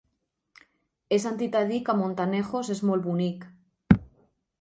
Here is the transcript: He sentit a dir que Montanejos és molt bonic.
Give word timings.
He 1.09 1.19
sentit 1.25 1.57
a 1.59 1.61
dir 1.71 1.77
que 1.89 1.95
Montanejos 1.99 2.71
és 2.77 2.81
molt 2.91 3.05
bonic. 3.11 3.47